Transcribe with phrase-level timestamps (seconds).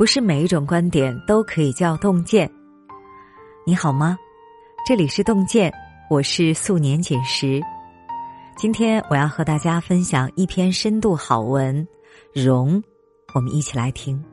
[0.00, 2.50] 不是每一种观点都可以叫洞见。
[3.66, 4.16] 你好吗？
[4.86, 5.70] 这里是洞见，
[6.08, 7.60] 我是素年锦时。
[8.56, 11.86] 今天我要和大家分享一篇深度好文
[12.42, 12.80] 《容》，
[13.34, 14.24] 我们一起来听。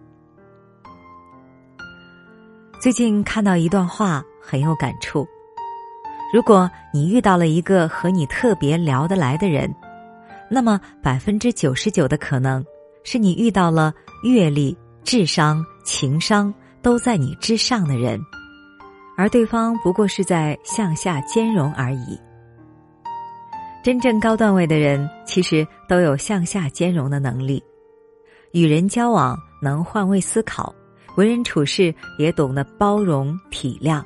[2.81, 5.27] 最近看到一段话，很有感触。
[6.34, 9.70] 如果你遇到了一个和你特别聊得来的人，
[10.49, 12.65] 那么百分之九十九的可能
[13.04, 13.93] 是你遇到了
[14.23, 14.77] 阅历、
[15.08, 18.20] 智商、情商都在你之上的人，
[19.16, 22.20] 而对方不过是在向下兼容而已。
[23.81, 27.64] 真正高段位的人，其实都有向下兼容的能力，
[28.52, 30.76] 与人交往能换位思考，
[31.16, 34.03] 为人处事也懂得包容体谅。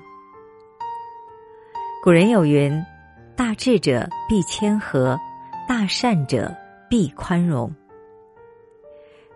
[2.04, 2.80] 古人有云
[3.36, 5.20] ：“大智者必谦和，
[5.68, 6.56] 大善者
[6.88, 7.74] 必宽容。”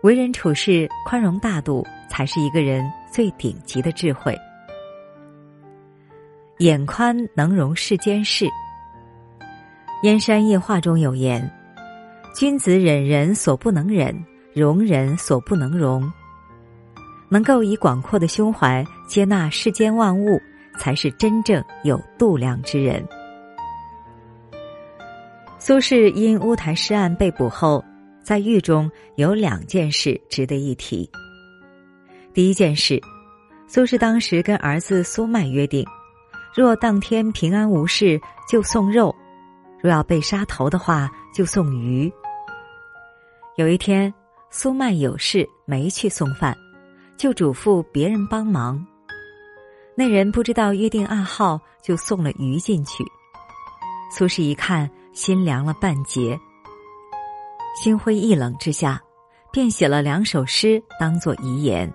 [0.02, 4.36] 为人处事宽容大度，才是一个人最顶级的智慧。
[6.58, 8.44] 眼宽能容世间事。
[10.02, 11.50] 《燕山夜话》中有言
[12.36, 14.14] ：“君子忍人所不能忍，
[14.54, 16.10] 容人所不能容。
[17.28, 20.40] 能够以广阔的胸怀接纳世间万物，
[20.78, 23.06] 才是真正有度量之人。”
[25.58, 27.84] 苏轼因乌台诗案被捕后，
[28.26, 31.08] 在狱中有两件事值得一提。
[32.34, 33.00] 第一件事，
[33.68, 35.86] 苏轼当时跟儿子苏迈约定，
[36.52, 39.14] 若当天平安无事，就送肉。
[39.80, 42.12] 若要被杀头的话，就送鱼。
[43.56, 44.12] 有一天，
[44.50, 46.52] 苏迈有事没去送饭，
[47.16, 48.84] 就嘱咐别人帮忙。
[49.94, 53.04] 那人不知道约定暗号，就送了鱼进去。
[54.10, 56.36] 苏轼一看，心凉了半截。
[57.76, 59.00] 心灰意冷之下，
[59.52, 61.92] 便写了两首诗当作遗言：“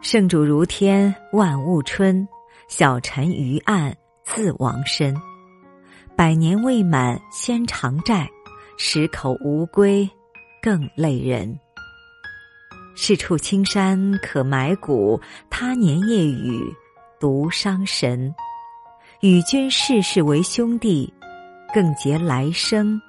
[0.00, 2.26] 圣主如天，万物春；
[2.68, 5.14] 小臣于案，自亡身。”
[6.16, 8.28] 百年未满先偿债，
[8.76, 10.08] 十口无归
[10.62, 11.58] 更累人。
[12.94, 15.20] 是处青山可埋骨，
[15.50, 16.64] 他年夜雨
[17.20, 18.32] 独伤神。
[19.20, 21.12] 与君世世为兄弟，
[21.74, 23.00] 更结来生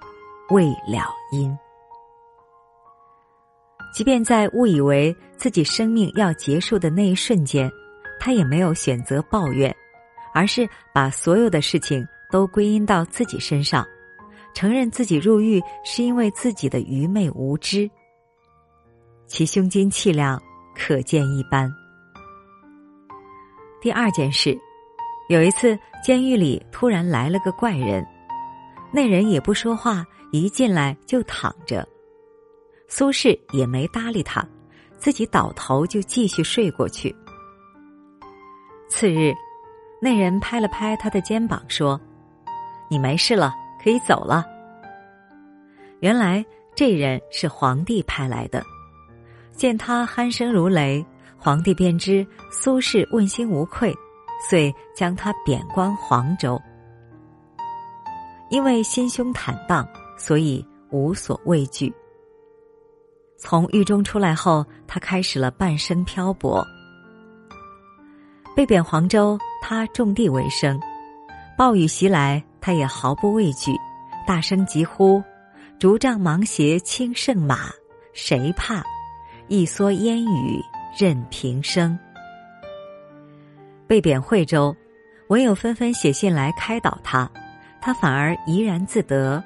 [0.50, 1.58] 未了因。
[3.94, 7.72] 即便在误以为自己生命要结束的那一瞬间，
[8.20, 9.76] 他也没有选择抱怨，
[10.34, 12.06] 而是把所有的事情。
[12.32, 13.84] 都归因到自己身上，
[14.54, 17.90] 承认自己入狱是因为自己的愚昧无知，
[19.26, 20.40] 其胸襟气量
[20.76, 21.74] 可见一斑。
[23.82, 24.56] 第二件事，
[25.28, 28.06] 有一次监狱里突然来了个怪人，
[28.92, 31.88] 那人也不说话，一进来就躺着，
[32.88, 34.46] 苏轼也没搭理他，
[34.98, 37.16] 自己倒头就继续睡过去。
[38.90, 39.34] 次日，
[40.02, 42.00] 那人拍了拍他的肩膀说。
[42.92, 44.44] 你没事了，可以走了。
[46.00, 48.64] 原来这人是皇帝派来的，
[49.52, 51.06] 见他鼾声如雷，
[51.38, 53.94] 皇帝便知苏轼问心无愧，
[54.50, 56.60] 遂将他贬官黄州。
[58.50, 59.88] 因为心胸坦荡，
[60.18, 61.94] 所以无所畏惧。
[63.38, 66.66] 从狱中出来后，他开始了半生漂泊。
[68.56, 70.80] 被贬黄州，他种地为生，
[71.58, 72.44] 暴雨袭来。
[72.62, 73.72] 他也毫不畏惧，
[74.28, 75.24] 大声疾呼
[75.80, 77.70] ：“竹杖芒鞋轻胜马，
[78.12, 78.84] 谁怕？
[79.48, 80.62] 一蓑烟雨
[80.96, 81.98] 任平生。”
[83.88, 84.76] 被贬惠州，
[85.30, 87.32] 文友纷纷写信来开导他，
[87.82, 89.44] 他反而怡然自得。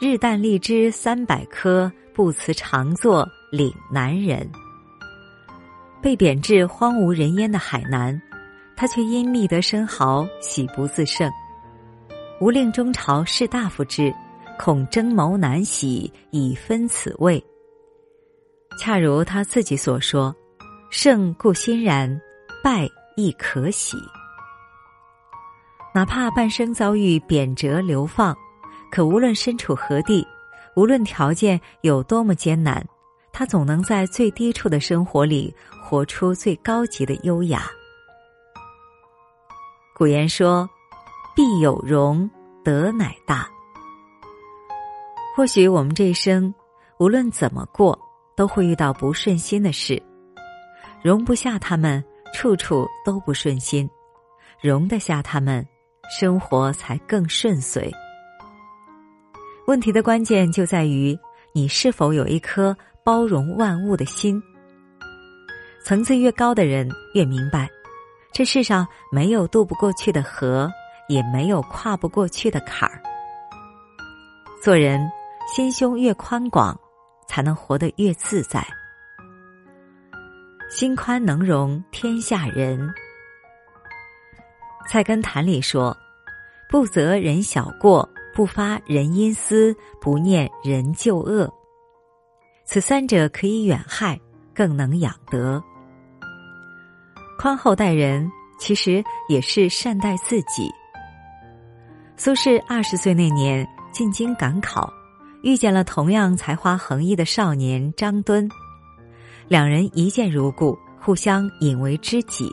[0.00, 4.50] 日啖荔枝三百颗，不辞常作岭南人。
[6.00, 8.20] 被贬至荒无人烟的海南，
[8.76, 11.30] 他却因觅得生蚝，喜不自胜。
[12.40, 14.12] 吾令中朝士大夫之，
[14.58, 17.42] 恐争谋难喜，以分此位。
[18.80, 20.34] 恰如他自己所说
[20.90, 22.20] ：“胜固欣然，
[22.64, 23.96] 败亦可喜。”
[25.94, 28.36] 哪怕半生遭遇贬谪流放，
[28.90, 30.26] 可无论身处何地，
[30.74, 32.84] 无论条件有多么艰难，
[33.32, 37.62] 他总能在最低处的生活里活出最高级的优雅。
[39.94, 40.68] 古言说。
[41.34, 42.28] 必有容，
[42.62, 43.48] 德乃大。
[45.34, 46.54] 或许我们这一生，
[46.98, 47.98] 无论怎么过，
[48.36, 50.02] 都会遇到不顺心的事，
[51.02, 52.04] 容不下他们，
[52.34, 53.88] 处处都不顺心；
[54.60, 55.66] 容得下他们，
[56.14, 57.90] 生活才更顺遂。
[59.66, 61.18] 问题的关键就在于
[61.54, 64.42] 你是否有一颗包容万物的心，
[65.82, 67.70] 层次越高的人越明白，
[68.30, 70.70] 这世上没有渡不过去的河，
[71.08, 73.00] 也没有跨不过去的坎儿。
[74.62, 75.00] 做人
[75.46, 76.78] 心胸越宽广，
[77.26, 78.62] 才能活得越自在。
[80.68, 82.92] 心宽能容天下人。
[84.88, 85.96] 菜根谭里说
[86.72, 91.46] ：“不责人小过，不发人阴私，不念人旧恶。
[92.64, 94.18] 此三者可以远害，
[94.54, 95.62] 更能养德。”
[97.38, 98.26] 宽厚待人，
[98.58, 100.70] 其实也是善待自己。
[102.16, 104.90] 苏轼二十岁那年进京赶考，
[105.42, 108.48] 遇见了同样才华横溢的少年张敦，
[109.46, 112.50] 两人一见如故，互相引为知己。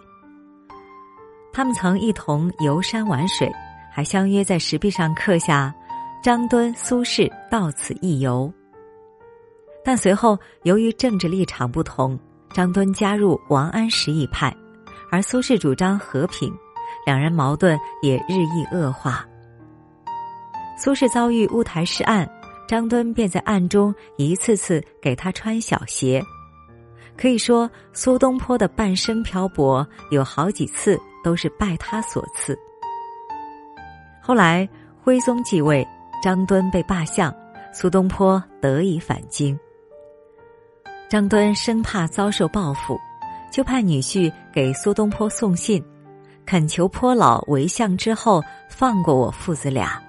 [1.53, 3.49] 他们曾一同游山玩水，
[3.91, 5.73] 还相约在石壁上刻下
[6.23, 8.51] “张敦、苏轼到此一游”。
[9.83, 12.19] 但随后由于政治立场不同，
[12.53, 14.55] 张敦加入王安石一派。
[15.11, 16.53] 而苏轼主张和平，
[17.03, 19.25] 两人矛盾也日益恶化。
[20.77, 22.29] 苏轼遭遇乌台诗案，
[22.67, 26.23] 张敦便在暗中一次次给他穿小鞋。
[27.17, 32.55] 可以说，苏东坡的半生漂泊有好几次都是拜他所赐。
[34.21, 34.67] 后来
[35.03, 35.87] 徽宗继位，
[36.23, 37.33] 张敦被罢相，
[37.73, 39.57] 苏东坡得以返京。
[41.09, 42.99] 张敦生怕遭受报复。
[43.51, 45.83] 就派女婿给苏东坡送信，
[46.45, 49.99] 恳求坡老为相之后放过我父子俩。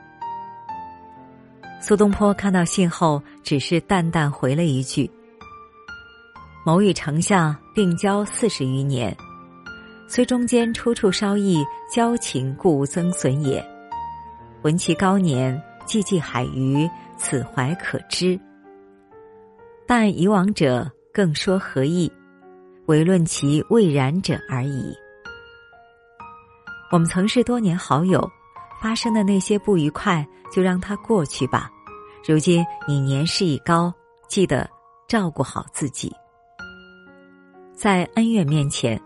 [1.81, 5.11] 苏东坡看到信后，只是淡淡回了一句
[6.67, 9.17] ：“某与丞相并交四十余年，
[10.07, 13.67] 虽中间处处稍异，交情故增损也。
[14.63, 18.39] 闻其高年，寂寂海隅，此怀可知。
[19.87, 22.11] 但以往者，更说何意？”
[22.87, 24.93] 唯论其未然者而已。
[26.91, 28.29] 我们曾是多年好友，
[28.83, 31.71] 发生的那些不愉快就让它过去吧。
[32.27, 33.93] 如今你年事已高，
[34.29, 34.69] 记得
[35.07, 36.13] 照顾好自己。
[37.73, 39.01] 在恩怨面前，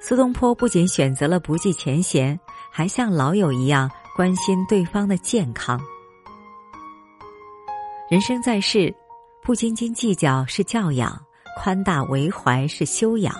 [0.00, 2.38] 苏东坡不仅选择了不计前嫌，
[2.70, 5.80] 还像老友一样关心对方的健康。
[8.10, 8.94] 人生在世，
[9.42, 11.20] 不斤斤计较是教养。
[11.54, 13.34] 宽大为怀是修养。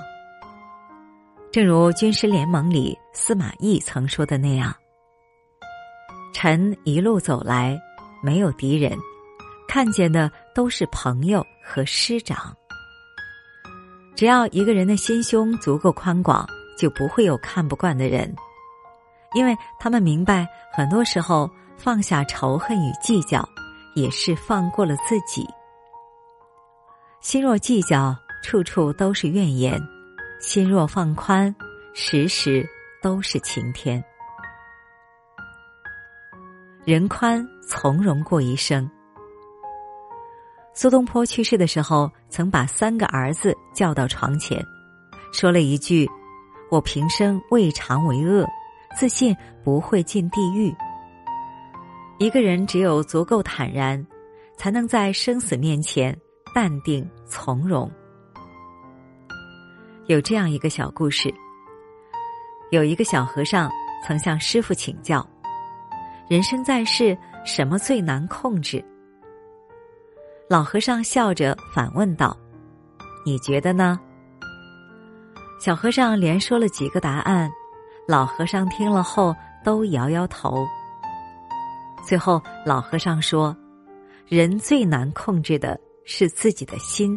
[1.51, 4.73] 正如《军师联盟》里司马懿曾说的那样
[6.35, 7.81] ：“臣一路走来，
[8.23, 8.97] 没有敌人，
[9.67, 12.55] 看见的都是朋友和师长。
[14.15, 16.47] 只要一个人的心胸足够宽广，
[16.79, 18.33] 就不会有看不惯的人，
[19.35, 23.47] 因为他们明白，很多时候放下仇恨与计较，
[23.95, 25.49] 也是放过了自己。”
[27.21, 29.79] 心若计较，处处都是怨言；
[30.41, 31.55] 心若放宽，
[31.95, 32.69] 时时
[33.01, 34.03] 都是晴天。
[36.85, 38.91] 人宽从容过一生。
[40.75, 44.61] 苏东坡去世的时候，曾把三个儿子叫到床前，
[45.33, 46.11] 说了一句
[46.73, 48.45] ：“我平生未尝为恶，
[48.95, 50.75] 自信不会进地狱。”
[52.19, 54.07] 一个人只有足够坦然，
[54.57, 56.17] 才能在生死面前。
[56.55, 57.91] 淡定从容。
[60.05, 61.33] 有这样一个小故事：
[62.71, 63.71] 有一个小和尚
[64.07, 65.27] 曾向师傅请教，
[66.29, 68.85] 人生在世，什么最难控制？
[70.47, 72.37] 老和尚笑着反问道
[73.25, 73.99] ：“你觉得呢？”
[75.59, 77.51] 小和尚连说了几个答案，
[78.13, 80.69] 老和尚听了后都摇摇头。
[82.07, 83.57] 最后，老和尚说
[84.29, 87.17] ：“人最难控制的。”是自己的心，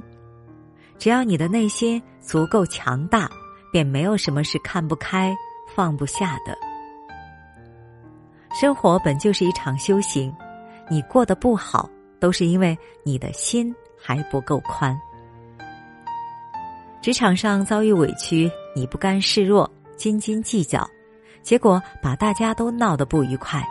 [0.99, 3.27] 只要你的内心足够强大，
[3.73, 5.35] 便没有什么是看不开、
[5.75, 6.55] 放不下的。
[8.53, 10.31] 生活本就是一场修行，
[10.87, 14.95] 你过得不好，都是因为你的心还不够宽。
[17.01, 20.87] 职场上遭遇委屈，你不甘示弱、斤斤计较，
[21.41, 23.63] 结果把大家都闹得不愉快。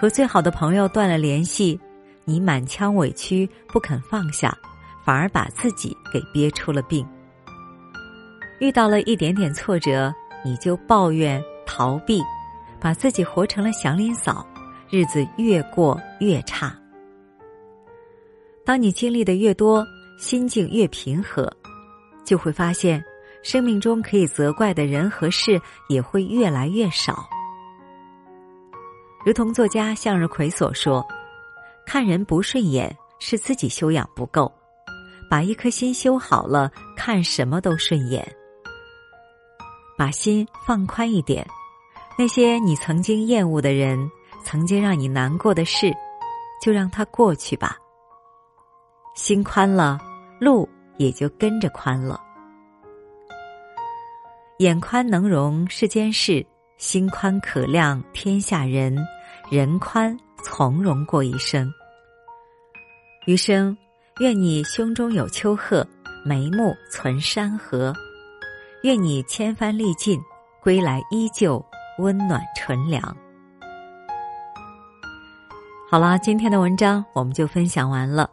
[0.00, 1.80] 和最好的朋友断了联系。
[2.24, 4.56] 你满腔委屈不肯放下，
[5.04, 7.04] 反而把自己给憋出了病。
[8.60, 12.22] 遇到了一点点挫折，你就抱怨逃避，
[12.80, 14.46] 把自己活成了祥林嫂，
[14.88, 16.72] 日子越过越差。
[18.64, 19.84] 当你经历的越多，
[20.16, 21.52] 心境越平和，
[22.24, 23.04] 就会发现，
[23.42, 27.28] 生命中可以责怪的人和事也会越来越少。
[29.24, 31.06] 如同作家向日葵所说。
[31.84, 34.50] 看人不顺眼是自己修养不够，
[35.28, 38.24] 把一颗心修好了，看什么都顺眼。
[39.98, 41.44] 把心放宽一点，
[42.16, 44.08] 那些你曾经厌恶的人，
[44.44, 45.92] 曾经让你难过的事，
[46.62, 47.76] 就让它过去吧。
[49.16, 49.98] 心宽了，
[50.40, 50.68] 路
[50.98, 52.22] 也就跟着宽了。
[54.62, 58.96] 眼宽能容世间事，心宽可量天下人，
[59.50, 61.68] 人宽从容过一生。
[63.26, 63.76] 余生，
[64.20, 65.84] 愿你胸中有丘壑，
[66.24, 67.92] 眉目存山河。
[68.84, 70.20] 愿你千帆历尽，
[70.62, 71.60] 归来依旧
[71.98, 73.02] 温暖纯良。
[75.90, 78.30] 好了，今天的文章我们就分享完了。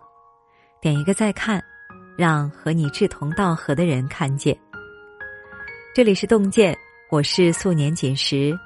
[0.79, 1.59] 点一个再看，
[2.15, 4.55] 让和你志同道合的人看见。
[5.91, 6.77] 这里是洞见，
[7.09, 8.57] 我是素年锦时，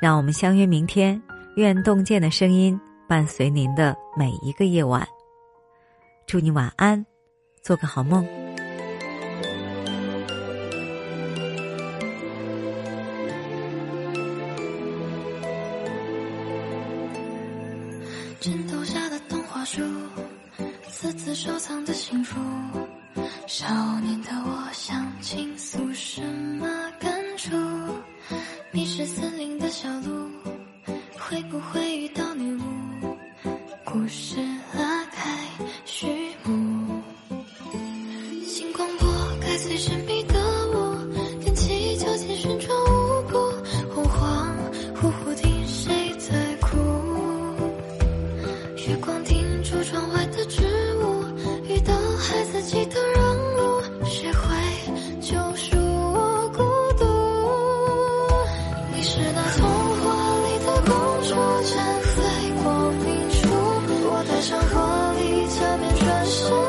[0.00, 1.20] 让我们相约明天。
[1.56, 5.06] 愿洞见的声音伴随您的每一个夜晚。
[6.24, 7.04] 祝你晚安，
[7.62, 8.24] 做个好梦。
[18.40, 19.82] 枕头下的童话书，
[20.86, 22.38] 私自收藏的幸福。
[23.46, 23.66] 少
[24.00, 26.66] 年的我想倾诉什么
[27.00, 27.56] 感触？
[28.70, 30.30] 迷失森林的小鹿，
[31.18, 32.60] 会不会遇到女巫？
[33.84, 34.36] 故事
[34.74, 35.48] 拉开
[35.84, 36.06] 序
[36.44, 37.00] 幕，
[38.46, 39.08] 星光拨
[39.40, 40.06] 开最神
[66.08, 66.67] 转身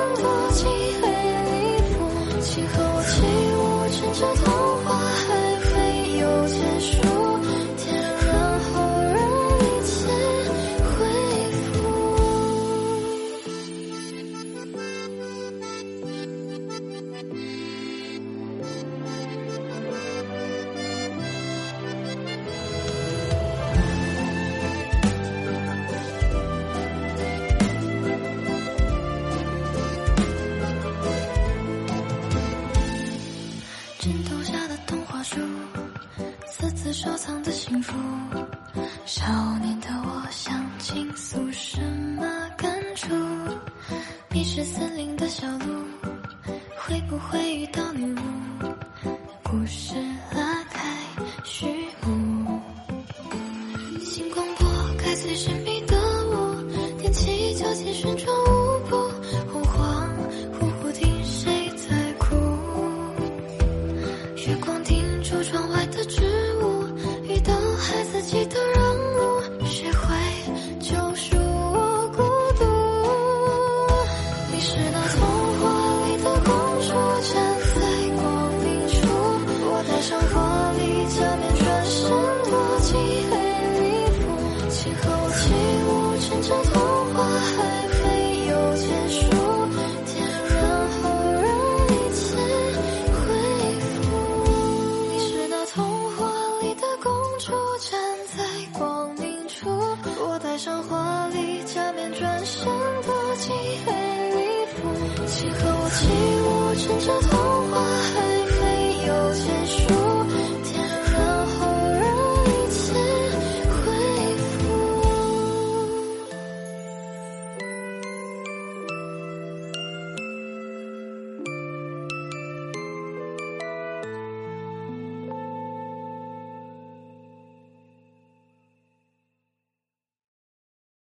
[37.82, 37.94] 藏的情书。
[39.06, 39.26] 少
[39.60, 41.82] 年的我想倾诉什
[42.16, 42.24] 么
[42.58, 43.08] 感触？
[44.30, 45.84] 迷失森林的小路，
[46.78, 48.20] 会不会遇到女巫？
[49.44, 49.96] 故事
[50.32, 50.96] 拉开
[51.44, 51.66] 序
[52.06, 52.60] 幕，
[54.04, 54.68] 星光拨
[54.98, 56.62] 开最神秘的雾，
[57.02, 58.49] 踮起脚尖旋转
[105.30, 105.54] 躲进黑里铺。
[105.54, 106.08] 请和我起
[106.42, 107.32] 舞，趁着童
[107.70, 107.74] 话
[108.16, 108.29] 还